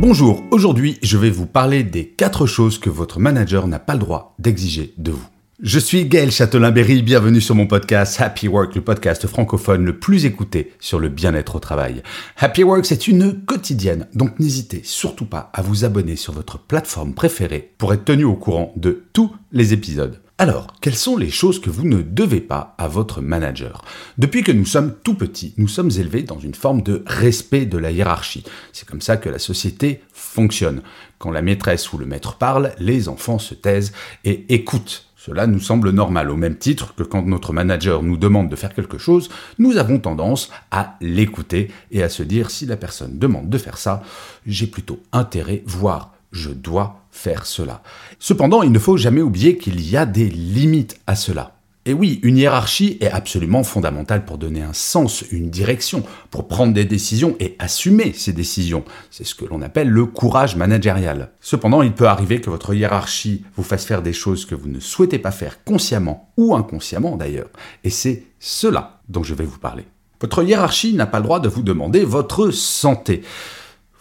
Bonjour, 0.00 0.42
aujourd'hui 0.50 0.98
je 1.02 1.18
vais 1.18 1.28
vous 1.28 1.44
parler 1.44 1.84
des 1.84 2.06
4 2.06 2.46
choses 2.46 2.78
que 2.78 2.88
votre 2.88 3.20
manager 3.20 3.68
n'a 3.68 3.78
pas 3.78 3.92
le 3.92 3.98
droit 3.98 4.34
d'exiger 4.38 4.94
de 4.96 5.10
vous. 5.10 5.26
Je 5.62 5.78
suis 5.78 6.06
Gaël 6.06 6.30
Châtelain-Berry, 6.30 7.02
bienvenue 7.02 7.42
sur 7.42 7.54
mon 7.54 7.66
podcast 7.66 8.18
Happy 8.18 8.48
Work, 8.48 8.74
le 8.76 8.80
podcast 8.80 9.26
francophone 9.26 9.84
le 9.84 9.98
plus 9.98 10.24
écouté 10.24 10.72
sur 10.80 10.98
le 11.00 11.10
bien-être 11.10 11.56
au 11.56 11.58
travail. 11.58 12.02
Happy 12.38 12.64
Work, 12.64 12.86
c'est 12.86 13.08
une 13.08 13.44
quotidienne, 13.44 14.06
donc 14.14 14.40
n'hésitez 14.40 14.80
surtout 14.84 15.26
pas 15.26 15.50
à 15.52 15.60
vous 15.60 15.84
abonner 15.84 16.16
sur 16.16 16.32
votre 16.32 16.58
plateforme 16.58 17.12
préférée 17.12 17.74
pour 17.76 17.92
être 17.92 18.06
tenu 18.06 18.24
au 18.24 18.36
courant 18.36 18.72
de 18.76 19.04
tous 19.12 19.30
les 19.52 19.74
épisodes. 19.74 20.22
Alors, 20.40 20.68
quelles 20.80 20.96
sont 20.96 21.18
les 21.18 21.28
choses 21.28 21.60
que 21.60 21.68
vous 21.68 21.86
ne 21.86 22.00
devez 22.00 22.40
pas 22.40 22.74
à 22.78 22.88
votre 22.88 23.20
manager? 23.20 23.84
Depuis 24.16 24.42
que 24.42 24.52
nous 24.52 24.64
sommes 24.64 24.94
tout 25.04 25.12
petits, 25.12 25.52
nous 25.58 25.68
sommes 25.68 25.90
élevés 25.90 26.22
dans 26.22 26.38
une 26.38 26.54
forme 26.54 26.80
de 26.80 27.02
respect 27.04 27.66
de 27.66 27.76
la 27.76 27.90
hiérarchie. 27.90 28.44
C'est 28.72 28.88
comme 28.88 29.02
ça 29.02 29.18
que 29.18 29.28
la 29.28 29.38
société 29.38 30.00
fonctionne. 30.14 30.80
Quand 31.18 31.30
la 31.30 31.42
maîtresse 31.42 31.92
ou 31.92 31.98
le 31.98 32.06
maître 32.06 32.36
parle, 32.36 32.72
les 32.78 33.10
enfants 33.10 33.38
se 33.38 33.52
taisent 33.52 33.92
et 34.24 34.46
écoutent. 34.48 35.10
Cela 35.14 35.46
nous 35.46 35.60
semble 35.60 35.90
normal, 35.90 36.30
au 36.30 36.36
même 36.36 36.56
titre 36.56 36.94
que 36.94 37.02
quand 37.02 37.26
notre 37.26 37.52
manager 37.52 38.02
nous 38.02 38.16
demande 38.16 38.48
de 38.48 38.56
faire 38.56 38.72
quelque 38.72 38.96
chose, 38.96 39.28
nous 39.58 39.76
avons 39.76 39.98
tendance 39.98 40.50
à 40.70 40.96
l'écouter 41.02 41.70
et 41.90 42.02
à 42.02 42.08
se 42.08 42.22
dire 42.22 42.50
si 42.50 42.64
la 42.64 42.78
personne 42.78 43.18
demande 43.18 43.50
de 43.50 43.58
faire 43.58 43.76
ça, 43.76 44.02
j'ai 44.46 44.68
plutôt 44.68 45.00
intérêt, 45.12 45.62
voire 45.66 46.14
je 46.32 46.50
dois 46.50 47.04
faire 47.10 47.46
cela. 47.46 47.82
Cependant, 48.18 48.62
il 48.62 48.72
ne 48.72 48.78
faut 48.78 48.96
jamais 48.96 49.22
oublier 49.22 49.56
qu'il 49.58 49.80
y 49.80 49.96
a 49.96 50.06
des 50.06 50.28
limites 50.28 50.98
à 51.06 51.16
cela. 51.16 51.56
Et 51.86 51.94
oui, 51.94 52.20
une 52.22 52.36
hiérarchie 52.36 52.98
est 53.00 53.10
absolument 53.10 53.64
fondamentale 53.64 54.26
pour 54.26 54.36
donner 54.36 54.60
un 54.60 54.74
sens, 54.74 55.24
une 55.30 55.48
direction, 55.48 56.04
pour 56.30 56.46
prendre 56.46 56.74
des 56.74 56.84
décisions 56.84 57.36
et 57.40 57.56
assumer 57.58 58.12
ces 58.12 58.34
décisions. 58.34 58.84
C'est 59.10 59.24
ce 59.24 59.34
que 59.34 59.46
l'on 59.46 59.62
appelle 59.62 59.88
le 59.88 60.04
courage 60.04 60.56
managérial. 60.56 61.30
Cependant, 61.40 61.80
il 61.80 61.94
peut 61.94 62.06
arriver 62.06 62.42
que 62.42 62.50
votre 62.50 62.74
hiérarchie 62.74 63.44
vous 63.56 63.62
fasse 63.62 63.86
faire 63.86 64.02
des 64.02 64.12
choses 64.12 64.44
que 64.44 64.54
vous 64.54 64.68
ne 64.68 64.78
souhaitez 64.78 65.18
pas 65.18 65.30
faire 65.30 65.64
consciemment 65.64 66.30
ou 66.36 66.54
inconsciemment 66.54 67.16
d'ailleurs. 67.16 67.48
Et 67.82 67.90
c'est 67.90 68.24
cela 68.38 69.00
dont 69.08 69.22
je 69.22 69.34
vais 69.34 69.46
vous 69.46 69.58
parler. 69.58 69.86
Votre 70.20 70.42
hiérarchie 70.42 70.92
n'a 70.92 71.06
pas 71.06 71.18
le 71.18 71.24
droit 71.24 71.40
de 71.40 71.48
vous 71.48 71.62
demander 71.62 72.04
votre 72.04 72.50
santé. 72.50 73.22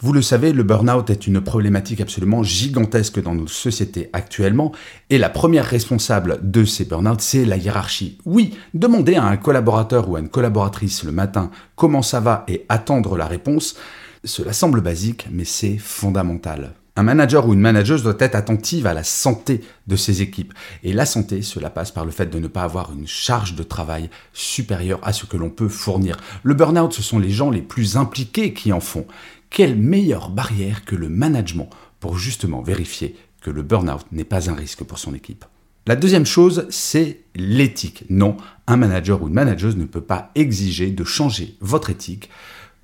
Vous 0.01 0.13
le 0.13 0.21
savez, 0.21 0.53
le 0.53 0.63
burn-out 0.63 1.09
est 1.09 1.27
une 1.27 1.41
problématique 1.41 1.99
absolument 1.99 2.41
gigantesque 2.41 3.21
dans 3.21 3.35
nos 3.35 3.47
sociétés 3.47 4.09
actuellement, 4.13 4.71
et 5.09 5.17
la 5.17 5.27
première 5.29 5.65
responsable 5.65 6.39
de 6.41 6.63
ces 6.63 6.85
burn-out, 6.85 7.19
c'est 7.19 7.43
la 7.43 7.57
hiérarchie. 7.57 8.17
Oui, 8.23 8.55
demander 8.73 9.15
à 9.15 9.25
un 9.25 9.35
collaborateur 9.35 10.09
ou 10.09 10.15
à 10.15 10.21
une 10.21 10.29
collaboratrice 10.29 11.03
le 11.03 11.11
matin 11.11 11.51
comment 11.75 12.01
ça 12.01 12.21
va 12.21 12.45
et 12.47 12.65
attendre 12.69 13.17
la 13.17 13.25
réponse, 13.25 13.75
cela 14.23 14.53
semble 14.53 14.79
basique, 14.79 15.27
mais 15.33 15.43
c'est 15.43 15.77
fondamental. 15.77 16.75
Un 16.99 17.03
manager 17.03 17.47
ou 17.47 17.53
une 17.53 17.61
manageuse 17.61 18.03
doit 18.03 18.17
être 18.19 18.35
attentive 18.35 18.85
à 18.85 18.93
la 18.93 19.05
santé 19.05 19.61
de 19.87 19.95
ses 19.95 20.21
équipes. 20.21 20.53
Et 20.83 20.91
la 20.91 21.05
santé, 21.05 21.41
cela 21.41 21.69
passe 21.69 21.91
par 21.91 22.03
le 22.03 22.11
fait 22.11 22.25
de 22.25 22.39
ne 22.39 22.49
pas 22.49 22.63
avoir 22.63 22.91
une 22.91 23.07
charge 23.07 23.55
de 23.55 23.63
travail 23.63 24.09
supérieure 24.33 24.99
à 25.03 25.13
ce 25.13 25.25
que 25.25 25.37
l'on 25.37 25.49
peut 25.49 25.69
fournir. 25.69 26.17
Le 26.43 26.55
burn-out, 26.55 26.91
ce 26.91 27.01
sont 27.01 27.17
les 27.17 27.29
gens 27.29 27.51
les 27.51 27.61
plus 27.61 27.95
impliqués 27.95 28.53
qui 28.53 28.73
en 28.73 28.81
font 28.81 29.07
quelle 29.49 29.77
meilleure 29.77 30.29
barrière 30.29 30.83
que 30.83 30.97
le 30.97 31.07
management 31.07 31.69
pour 32.01 32.17
justement 32.17 32.61
vérifier 32.61 33.15
que 33.41 33.49
le 33.49 33.61
burn-out 33.61 34.05
n'est 34.11 34.25
pas 34.25 34.49
un 34.49 34.53
risque 34.53 34.83
pour 34.83 34.99
son 34.99 35.13
équipe? 35.13 35.45
La 35.87 35.95
deuxième 35.95 36.25
chose, 36.25 36.67
c'est 36.69 37.21
l'éthique. 37.33 38.03
Non, 38.09 38.35
un 38.67 38.75
manager 38.75 39.23
ou 39.23 39.29
une 39.29 39.33
manageuse 39.35 39.77
ne 39.77 39.85
peut 39.85 40.01
pas 40.01 40.31
exiger 40.35 40.91
de 40.91 41.05
changer 41.05 41.55
votre 41.61 41.91
éthique 41.91 42.29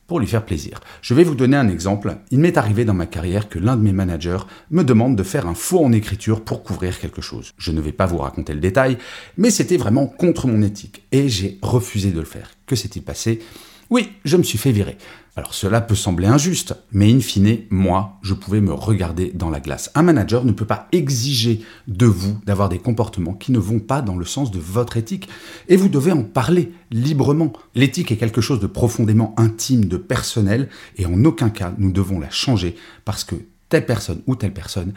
pour 0.08 0.20
lui 0.20 0.28
faire 0.28 0.46
plaisir. 0.46 0.80
Je 1.02 1.14
vais 1.14 1.24
vous 1.24 1.36
donner 1.36 1.58
un 1.58 1.68
exemple. 1.68 2.18
Il 2.32 2.40
m'est 2.40 2.58
arrivé 2.58 2.86
dans 2.86 2.94
ma 2.94 3.06
carrière 3.06 3.50
que 3.50 3.60
l'un 3.60 3.76
de 3.76 3.82
mes 3.82 3.92
managers 3.92 4.40
me 4.72 4.84
demande 4.84 5.16
de 5.16 5.24
faire 5.24 5.48
un 5.48 5.56
faux 5.56 5.84
en 5.84 5.92
écriture 5.92 6.42
pour 6.42 6.64
couvrir 6.64 7.00
quelque 7.00 7.22
chose. 7.22 7.54
Je 7.58 7.72
ne 7.72 7.82
vais 7.82 7.92
pas 7.92 8.06
vous 8.06 8.18
raconter 8.18 8.54
le 8.54 8.60
détail, 8.60 8.98
mais 9.38 9.50
c'était 9.50 9.78
vraiment 9.78 10.08
contre 10.08 10.48
mon 10.48 10.62
éthique 10.62 11.04
et 11.12 11.30
j'ai 11.30 11.58
refusé 11.62 12.12
de 12.12 12.20
le 12.20 12.26
faire. 12.26 12.52
Que 12.68 12.76
s'est-il 12.76 13.02
passé? 13.02 13.42
Oui, 13.90 14.10
je 14.24 14.38
me 14.38 14.44
suis 14.44 14.58
fait 14.58 14.72
virer. 14.72 14.98
Alors 15.38 15.54
cela 15.54 15.82
peut 15.82 15.96
sembler 15.96 16.28
injuste, 16.28 16.76
mais 16.94 17.12
in 17.12 17.20
fine, 17.20 17.60
moi, 17.70 18.18
je 18.22 18.34
pouvais 18.34 18.62
me 18.62 18.72
regarder 18.72 19.32
dans 19.36 19.50
la 19.50 19.60
glace. 19.60 19.92
Un 19.94 20.04
manager 20.04 20.46
ne 20.46 20.54
peut 20.54 20.66
pas 20.66 20.88
exiger 20.94 21.62
de 21.88 22.06
vous 22.06 22.40
d'avoir 22.46 22.70
des 22.70 22.80
comportements 22.80 23.34
qui 23.34 23.52
ne 23.52 23.60
vont 23.60 23.80
pas 23.80 24.02
dans 24.02 24.16
le 24.16 24.24
sens 24.24 24.50
de 24.50 24.60
votre 24.60 24.96
éthique, 24.96 25.28
et 25.68 25.76
vous 25.76 25.90
devez 25.90 26.14
en 26.14 26.24
parler 26.24 26.72
librement. 26.90 27.52
L'éthique 27.76 28.12
est 28.12 28.18
quelque 28.18 28.42
chose 28.42 28.62
de 28.62 28.68
profondément 28.68 29.36
intime, 29.38 29.86
de 29.86 29.98
personnel, 29.98 30.70
et 30.96 31.06
en 31.06 31.26
aucun 31.26 31.50
cas 31.50 31.74
nous 31.78 31.92
devons 31.92 32.20
la 32.20 32.30
changer 32.30 32.76
parce 33.04 33.26
que 33.26 33.36
telle 33.68 33.86
personne 33.86 34.22
ou 34.28 34.36
telle 34.36 34.54
personne 34.54 34.94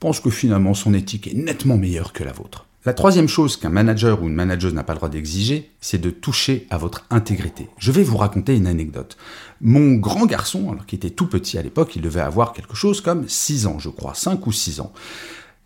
pense 0.00 0.20
que 0.20 0.30
finalement 0.30 0.74
son 0.74 0.94
éthique 0.94 1.26
est 1.26 1.34
nettement 1.34 1.76
meilleure 1.76 2.12
que 2.12 2.24
la 2.24 2.32
vôtre. 2.32 2.65
La 2.86 2.94
troisième 2.94 3.26
chose 3.26 3.56
qu'un 3.56 3.68
manager 3.68 4.22
ou 4.22 4.28
une 4.28 4.34
manageuse 4.34 4.72
n'a 4.72 4.84
pas 4.84 4.92
le 4.92 4.98
droit 4.98 5.08
d'exiger, 5.08 5.72
c'est 5.80 6.00
de 6.00 6.10
toucher 6.10 6.68
à 6.70 6.78
votre 6.78 7.04
intégrité. 7.10 7.68
Je 7.78 7.90
vais 7.90 8.04
vous 8.04 8.16
raconter 8.16 8.54
une 8.56 8.68
anecdote. 8.68 9.16
Mon 9.60 9.94
grand 9.96 10.24
garçon, 10.24 10.70
alors 10.70 10.86
qui 10.86 10.94
était 10.94 11.10
tout 11.10 11.26
petit 11.26 11.58
à 11.58 11.62
l'époque, 11.62 11.96
il 11.96 12.02
devait 12.02 12.20
avoir 12.20 12.52
quelque 12.52 12.76
chose 12.76 13.00
comme 13.00 13.28
6 13.28 13.66
ans, 13.66 13.80
je 13.80 13.88
crois, 13.88 14.14
5 14.14 14.46
ou 14.46 14.52
6 14.52 14.78
ans. 14.78 14.92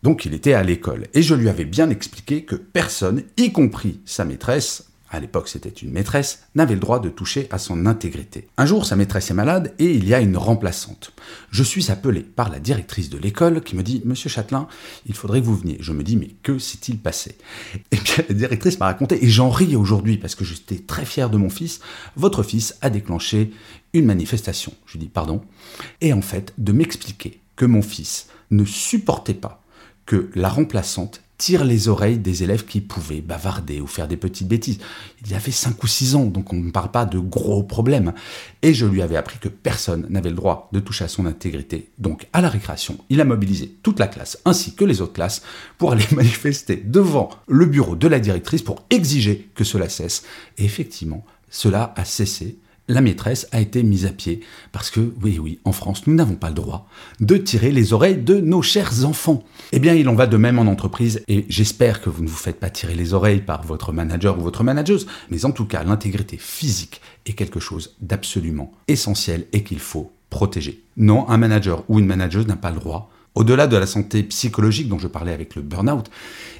Donc 0.01 0.25
il 0.25 0.33
était 0.33 0.53
à 0.53 0.63
l'école. 0.63 1.09
Et 1.13 1.21
je 1.21 1.35
lui 1.35 1.47
avais 1.47 1.63
bien 1.63 1.91
expliqué 1.91 2.43
que 2.43 2.55
personne, 2.55 3.21
y 3.37 3.51
compris 3.51 3.99
sa 4.03 4.25
maîtresse, 4.25 4.90
à 5.11 5.19
l'époque 5.19 5.49
c'était 5.49 5.69
une 5.69 5.91
maîtresse, 5.91 6.43
n'avait 6.55 6.73
le 6.73 6.79
droit 6.79 6.99
de 6.99 7.09
toucher 7.09 7.47
à 7.51 7.59
son 7.59 7.85
intégrité. 7.85 8.47
Un 8.57 8.65
jour, 8.65 8.85
sa 8.85 8.95
maîtresse 8.95 9.29
est 9.29 9.35
malade 9.35 9.73
et 9.77 9.91
il 9.91 10.07
y 10.07 10.13
a 10.13 10.21
une 10.21 10.37
remplaçante. 10.37 11.11
Je 11.51 11.63
suis 11.63 11.91
appelé 11.91 12.21
par 12.21 12.49
la 12.49 12.59
directrice 12.59 13.09
de 13.09 13.17
l'école 13.17 13.61
qui 13.61 13.75
me 13.75 13.83
dit 13.83 14.01
Monsieur 14.05 14.29
Châtelain, 14.29 14.67
il 15.05 15.13
faudrait 15.13 15.41
que 15.41 15.45
vous 15.45 15.57
veniez. 15.57 15.77
Je 15.79 15.91
me 15.91 16.03
dis 16.03 16.17
Mais 16.17 16.29
que 16.41 16.57
s'est-il 16.57 16.97
passé? 16.97 17.35
Et 17.91 17.97
bien 17.97 18.23
la 18.27 18.35
directrice 18.35 18.79
m'a 18.79 18.85
raconté, 18.85 19.23
et 19.23 19.29
j'en 19.29 19.49
ris 19.49 19.75
aujourd'hui 19.75 20.17
parce 20.17 20.35
que 20.35 20.45
j'étais 20.45 20.79
très 20.79 21.05
fier 21.05 21.29
de 21.29 21.37
mon 21.37 21.49
fils, 21.49 21.81
votre 22.15 22.43
fils 22.43 22.77
a 22.81 22.89
déclenché 22.89 23.51
une 23.93 24.05
manifestation. 24.05 24.73
Je 24.85 24.97
dis 24.97 25.09
Pardon 25.09 25.41
Et 25.99 26.13
en 26.13 26.21
fait, 26.21 26.53
de 26.57 26.71
m'expliquer 26.71 27.39
que 27.55 27.65
mon 27.65 27.81
fils 27.81 28.27
ne 28.49 28.65
supportait 28.65 29.33
pas 29.33 29.61
que 30.05 30.29
la 30.35 30.49
remplaçante 30.49 31.21
tire 31.41 31.65
les 31.65 31.87
oreilles 31.87 32.19
des 32.19 32.43
élèves 32.43 32.65
qui 32.65 32.81
pouvaient 32.81 33.19
bavarder 33.19 33.81
ou 33.81 33.87
faire 33.87 34.07
des 34.07 34.15
petites 34.15 34.47
bêtises. 34.47 34.77
Il 35.25 35.31
y 35.31 35.33
avait 35.33 35.49
5 35.49 35.83
ou 35.83 35.87
6 35.87 36.13
ans, 36.13 36.25
donc 36.25 36.53
on 36.53 36.57
ne 36.57 36.69
parle 36.69 36.91
pas 36.91 37.05
de 37.05 37.17
gros 37.17 37.63
problèmes. 37.63 38.13
Et 38.61 38.75
je 38.75 38.85
lui 38.85 39.01
avais 39.01 39.15
appris 39.15 39.39
que 39.39 39.47
personne 39.47 40.05
n'avait 40.11 40.29
le 40.29 40.35
droit 40.35 40.69
de 40.71 40.79
toucher 40.79 41.05
à 41.05 41.07
son 41.07 41.25
intégrité. 41.25 41.89
Donc 41.97 42.27
à 42.31 42.41
la 42.41 42.49
récréation, 42.49 42.99
il 43.09 43.19
a 43.21 43.25
mobilisé 43.25 43.75
toute 43.81 43.97
la 43.97 44.07
classe 44.07 44.37
ainsi 44.45 44.75
que 44.75 44.85
les 44.85 45.01
autres 45.01 45.13
classes 45.13 45.41
pour 45.79 45.91
aller 45.91 46.05
manifester 46.11 46.75
devant 46.75 47.31
le 47.47 47.65
bureau 47.65 47.95
de 47.95 48.07
la 48.07 48.19
directrice 48.19 48.61
pour 48.61 48.85
exiger 48.91 49.49
que 49.55 49.63
cela 49.63 49.89
cesse. 49.89 50.21
Et 50.59 50.65
effectivement, 50.65 51.25
cela 51.49 51.91
a 51.97 52.05
cessé 52.05 52.59
la 52.87 53.01
maîtresse 53.01 53.47
a 53.51 53.61
été 53.61 53.83
mise 53.83 54.05
à 54.05 54.09
pied 54.09 54.41
parce 54.71 54.89
que, 54.89 55.13
oui, 55.21 55.39
oui, 55.39 55.59
en 55.65 55.71
France, 55.71 56.07
nous 56.07 56.13
n'avons 56.13 56.35
pas 56.35 56.49
le 56.49 56.55
droit 56.55 56.87
de 57.19 57.37
tirer 57.37 57.71
les 57.71 57.93
oreilles 57.93 58.17
de 58.17 58.39
nos 58.39 58.61
chers 58.61 59.05
enfants. 59.05 59.43
Eh 59.71 59.79
bien, 59.79 59.93
il 59.93 60.09
en 60.09 60.15
va 60.15 60.27
de 60.27 60.37
même 60.37 60.59
en 60.59 60.63
entreprise 60.63 61.23
et 61.27 61.45
j'espère 61.47 62.01
que 62.01 62.09
vous 62.09 62.23
ne 62.23 62.27
vous 62.27 62.35
faites 62.35 62.59
pas 62.59 62.69
tirer 62.69 62.95
les 62.95 63.13
oreilles 63.13 63.41
par 63.41 63.63
votre 63.63 63.93
manager 63.93 64.37
ou 64.37 64.41
votre 64.41 64.63
manageuse, 64.63 65.07
mais 65.29 65.45
en 65.45 65.51
tout 65.51 65.65
cas, 65.65 65.83
l'intégrité 65.83 66.37
physique 66.37 67.01
est 67.25 67.33
quelque 67.33 67.59
chose 67.59 67.95
d'absolument 68.01 68.71
essentiel 68.87 69.47
et 69.53 69.63
qu'il 69.63 69.79
faut 69.79 70.11
protéger. 70.29 70.83
Non, 70.97 71.29
un 71.29 71.37
manager 71.37 71.83
ou 71.87 71.99
une 71.99 72.07
manageuse 72.07 72.47
n'a 72.47 72.55
pas 72.55 72.71
le 72.71 72.79
droit, 72.79 73.11
au-delà 73.35 73.67
de 73.67 73.77
la 73.77 73.85
santé 73.85 74.23
psychologique 74.23 74.89
dont 74.89 74.99
je 74.99 75.07
parlais 75.07 75.33
avec 75.33 75.55
le 75.55 75.61
burn-out, 75.61 76.09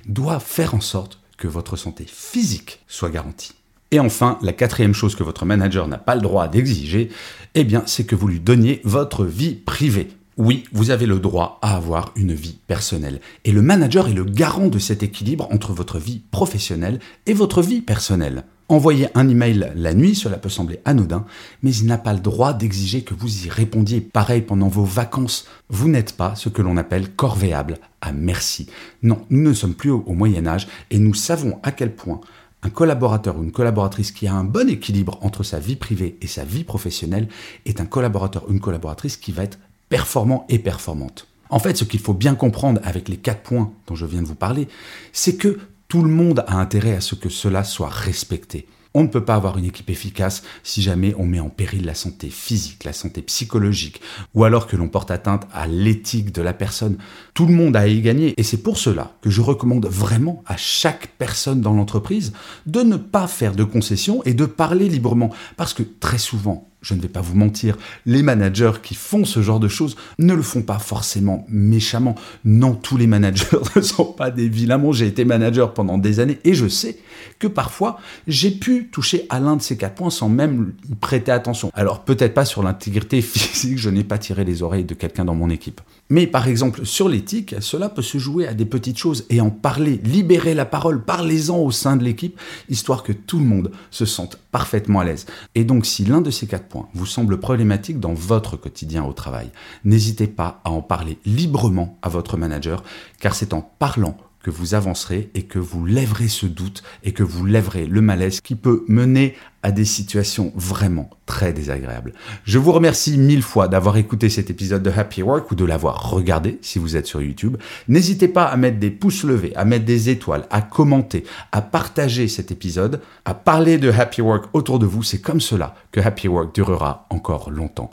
doit 0.08 0.40
faire 0.40 0.76
en 0.76 0.82
sorte 0.82 1.20
que 1.38 1.48
votre 1.48 1.76
santé 1.76 2.06
physique 2.08 2.80
soit 2.88 3.10
garantie. 3.10 3.54
Et 3.94 4.00
enfin, 4.00 4.40
la 4.42 4.54
quatrième 4.54 4.94
chose 4.94 5.16
que 5.16 5.24
votre 5.24 5.46
manager 5.46 5.88
n'a 5.90 5.98
pas 5.98 6.16
le 6.16 6.22
droit 6.22 6.48
d'exiger, 6.48 7.10
eh 7.56 7.66
bien, 7.66 7.84
c'est 7.86 8.06
que 8.06 8.16
vous 8.16 8.30
lui 8.30 8.40
donniez 8.40 8.80
votre 8.86 9.26
vie 9.26 9.56
privée. 9.56 10.08
Oui, 10.38 10.64
vous 10.72 10.92
avez 10.92 11.06
le 11.06 11.20
droit 11.20 11.60
à 11.62 11.76
avoir 11.76 12.14
une 12.16 12.34
vie 12.34 12.58
personnelle. 12.68 13.20
Et 13.44 13.52
le 13.52 13.62
manager 13.62 14.08
est 14.08 14.14
le 14.14 14.24
garant 14.24 14.70
de 14.70 14.80
cet 14.80 15.04
équilibre 15.04 15.50
entre 15.52 15.74
votre 15.74 16.00
vie 16.00 16.22
professionnelle 16.32 17.00
et 17.26 17.34
votre 17.34 17.62
vie 17.62 17.82
personnelle. 17.82 18.46
envoyer 18.70 19.10
un 19.16 19.28
email 19.28 19.74
la 19.76 19.94
nuit, 19.94 20.16
cela 20.16 20.38
peut 20.38 20.48
sembler 20.48 20.80
anodin, 20.86 21.26
mais 21.62 21.76
il 21.76 21.88
n'a 21.88 21.98
pas 21.98 22.14
le 22.14 22.22
droit 22.22 22.54
d'exiger 22.54 23.02
que 23.02 23.14
vous 23.14 23.46
y 23.46 23.50
répondiez. 23.50 24.00
Pareil 24.00 24.42
pendant 24.42 24.70
vos 24.70 24.86
vacances. 24.86 25.46
Vous 25.68 25.90
n'êtes 25.90 26.14
pas 26.14 26.36
ce 26.36 26.48
que 26.48 26.62
l'on 26.62 26.78
appelle 26.78 27.10
corvéable 27.10 27.80
à 28.00 28.14
merci. 28.14 28.68
Non, 29.04 29.26
nous 29.30 29.50
ne 29.50 29.54
sommes 29.54 29.76
plus 29.76 29.90
au, 29.90 30.02
au 30.08 30.14
Moyen 30.14 30.48
Âge 30.48 30.70
et 30.90 31.00
nous 31.00 31.14
savons 31.14 31.60
à 31.64 31.74
quel 31.74 31.94
point 31.94 32.22
un 32.64 32.70
collaborateur 32.70 33.38
ou 33.38 33.44
une 33.44 33.52
collaboratrice 33.52 34.12
qui 34.12 34.28
a 34.28 34.34
un 34.34 34.44
bon 34.44 34.70
équilibre 34.70 35.18
entre 35.22 35.44
sa 35.44 35.60
vie 35.60 35.76
privée 35.76 36.18
et 36.22 36.28
sa 36.28 36.44
vie 36.44 36.64
professionnelle 36.64 37.28
est 37.66 37.82
un 37.82 37.86
collaborateur 37.86 38.48
ou 38.48 38.52
une 38.52 38.60
collaboratrice 38.60 39.18
qui 39.18 39.32
va 39.32 39.44
être 39.44 39.60
performant 39.90 40.46
et 40.50 40.60
performante. 40.60 41.28
En 41.50 41.60
fait, 41.60 41.76
ce 41.76 41.84
qu'il 41.84 42.00
faut 42.00 42.14
bien 42.14 42.36
comprendre 42.36 42.80
avec 42.84 43.10
les 43.10 43.18
quatre 43.18 43.42
points 43.42 43.74
dont 43.88 43.96
je 43.96 44.06
viens 44.06 44.22
de 44.22 44.28
vous 44.28 44.36
parler, 44.36 44.68
c'est 45.12 45.36
que 45.36 45.60
tout 45.88 46.02
le 46.02 46.10
monde 46.10 46.46
a 46.48 46.56
intérêt 46.56 46.96
à 46.96 47.02
ce 47.02 47.16
que 47.16 47.28
cela 47.28 47.64
soit 47.66 47.90
respecté. 47.90 48.68
On 48.94 49.04
ne 49.04 49.08
peut 49.08 49.24
pas 49.24 49.36
avoir 49.36 49.58
une 49.58 49.66
équipe 49.66 49.90
efficace 49.90 50.44
si 50.64 50.82
jamais 50.82 51.16
on 51.18 51.26
met 51.26 51.40
en 51.40 51.50
péril 51.50 51.86
la 51.86 51.96
santé 51.96 52.30
physique, 52.30 52.84
la 52.84 52.92
santé 52.92 53.22
psychologique, 53.22 54.02
ou 54.34 54.44
alors 54.44 54.68
que 54.68 54.76
l'on 54.76 54.90
porte 54.90 55.12
atteinte 55.12 55.48
à 55.54 55.66
l'éthique 55.68 56.34
de 56.34 56.42
la 56.42 56.54
personne. 56.54 56.98
Tout 57.34 57.46
le 57.46 57.54
monde 57.54 57.78
a 57.78 57.88
y 57.88 58.02
gagner, 58.02 58.34
et 58.36 58.44
c'est 58.44 58.62
pour 58.62 58.78
cela 58.78 59.14
que 59.22 59.30
je 59.30 59.42
recommande 59.42 59.86
vraiment 59.86 60.44
à 60.46 60.58
chaque 60.58 61.08
personne 61.18 61.62
dans 61.62 61.74
l'entreprise 61.74 62.34
de 62.66 62.82
ne 62.82 62.98
pas 62.98 63.28
faire 63.28 63.56
de 63.56 63.64
concessions 63.64 64.24
et 64.26 64.34
de 64.34 64.46
parler 64.46 64.90
librement. 64.90 65.32
Parce 65.56 65.74
que 65.74 65.84
très 65.84 66.18
souvent, 66.18 66.71
je 66.82 66.96
ne 66.96 67.02
vais 67.02 67.08
pas 67.08 67.22
vous 67.22 67.36
mentir, 67.36 67.78
les 68.06 68.24
managers 68.24 68.72
qui 68.82 68.96
font 68.96 69.24
ce 69.24 69.42
genre 69.42 69.60
de 69.60 69.68
choses 69.68 69.96
ne 70.18 70.34
le 70.34 70.42
font 70.42 70.64
pas 70.64 70.80
forcément 70.80 71.46
méchamment. 71.48 72.16
Non, 72.44 72.74
tous 72.74 72.98
les 72.98 73.08
managers 73.08 73.46
ne 73.76 73.82
sont 73.82 74.06
pas 74.06 74.32
des 74.32 74.50
vilains 74.50 74.82
J'ai 74.92 75.08
été 75.08 75.26
manager 75.26 75.74
pendant 75.74 75.98
des 75.98 76.20
années 76.20 76.40
et 76.44 76.54
je 76.54 76.68
sais 76.68 76.98
que 77.40 77.48
parfois 77.48 78.00
j'ai 78.28 78.52
pu 78.52 78.90
toucher 78.92 79.26
à 79.30 79.40
l'un 79.40 79.56
de 79.56 79.62
ces 79.62 79.78
quatre 79.78 79.96
points 79.96 80.10
sans 80.10 80.30
même 80.30 80.74
y 80.90 80.96
prêter 80.96 81.32
attention. 81.32 81.72
Alors 81.74 82.04
peut-être 82.04 82.34
pas 82.34 82.46
sur 82.46 82.64
l'intégrité 82.64 83.22
physique, 83.22 83.78
je 83.78 83.90
n'ai 83.90 84.04
pas 84.04 84.18
tiré 84.18 84.44
les 84.44 84.64
oreilles 84.64 84.86
de 84.86 84.94
quelqu'un 84.94 85.26
dans 85.26 85.36
mon 85.36 85.50
équipe. 85.50 85.82
Mais 86.10 86.28
par 86.28 86.48
exemple 86.48 86.86
sur 86.86 87.10
l'éthique, 87.10 87.56
cela 87.60 87.90
peut 87.90 88.02
se 88.02 88.18
jouer 88.18 88.48
à 88.48 88.54
des 88.54 88.66
petites 88.66 88.98
choses 88.98 89.26
et 89.30 89.40
en 89.40 89.50
parler, 89.50 90.00
libérer 90.04 90.54
la 90.54 90.66
parole, 90.66 91.04
parlez-en 91.04 91.58
au 91.58 91.72
sein 91.72 91.96
de 91.96 92.04
l'équipe, 92.04 92.40
histoire 92.70 93.04
que 93.04 93.14
tout 93.14 93.40
le 93.40 93.46
monde 93.46 93.72
se 93.92 94.06
sente 94.06 94.40
parfaitement 94.52 95.00
à 95.00 95.06
l'aise. 95.06 95.26
Et 95.56 95.64
donc 95.64 95.86
si 95.86 96.06
l'un 96.06 96.22
de 96.22 96.32
ces 96.32 96.48
quatre 96.48 96.68
vous 96.94 97.06
semble 97.06 97.40
problématique 97.40 98.00
dans 98.00 98.14
votre 98.14 98.58
quotidien 98.58 99.04
au 99.04 99.14
travail, 99.14 99.52
n'hésitez 99.84 100.28
pas 100.28 100.62
à 100.64 100.72
en 100.72 100.82
parler 100.82 101.20
librement 101.26 101.98
à 102.02 102.10
votre 102.10 102.38
manager, 102.38 102.84
car 103.20 103.36
c'est 103.36 103.54
en 103.54 103.62
parlant 103.62 104.18
que 104.44 104.50
vous 104.50 104.74
avancerez 104.74 105.30
et 105.36 105.44
que 105.44 105.60
vous 105.60 105.86
lèverez 105.86 106.28
ce 106.28 106.46
doute 106.46 106.84
et 107.04 107.12
que 107.12 107.24
vous 107.24 107.46
lèverez 107.46 107.86
le 107.86 108.02
malaise 108.02 108.42
qui 108.42 108.56
peut 108.56 108.84
mener 108.88 109.36
à 109.64 109.72
des 109.72 109.86
situations 109.86 110.52
vraiment 110.56 111.10
très 111.28 111.54
désagréables. 111.54 112.14
Je 112.44 112.58
vous 112.58 112.72
remercie 112.72 113.18
mille 113.18 113.44
fois 113.44 113.68
d'avoir 113.68 113.98
écouté 113.98 114.30
cet 114.30 114.50
épisode 114.50 114.82
de 114.82 114.90
Happy 114.90 115.22
Work 115.22 115.52
ou 115.52 115.56
de 115.56 115.66
l'avoir 115.66 116.10
regardé 116.10 116.58
si 116.62 116.80
vous 116.80 116.96
êtes 116.96 117.06
sur 117.06 117.22
YouTube. 117.22 117.58
N'hésitez 117.88 118.28
pas 118.28 118.46
à 118.46 118.58
mettre 118.58 118.80
des 118.80 118.90
pouces 118.90 119.24
levés, 119.24 119.56
à 119.56 119.66
mettre 119.66 119.86
des 119.86 120.10
étoiles, 120.10 120.48
à 120.50 120.62
commenter, 120.62 121.24
à 121.52 121.62
partager 121.62 122.28
cet 122.28 122.52
épisode, 122.52 123.02
à 123.26 123.36
parler 123.36 123.78
de 123.78 123.92
Happy 123.92 124.22
Work 124.22 124.46
autour 124.54 124.80
de 124.80 124.88
vous. 124.88 125.04
C'est 125.04 125.22
comme 125.22 125.42
cela 125.42 125.76
que 125.92 126.00
Happy 126.00 126.28
Work 126.28 126.56
durera 126.56 127.06
encore 127.10 127.52
longtemps. 127.52 127.92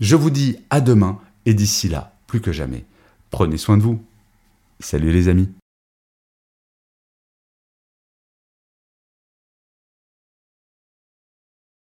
Je 0.00 0.16
vous 0.16 0.30
dis 0.30 0.56
à 0.70 0.80
demain 0.80 1.18
et 1.44 1.54
d'ici 1.54 1.88
là, 1.88 2.14
plus 2.26 2.40
que 2.40 2.52
jamais, 2.52 2.84
prenez 3.30 3.58
soin 3.58 3.76
de 3.76 3.82
vous. 3.82 4.02
Salut 4.80 5.12
les 5.12 5.28
amis 5.28 5.48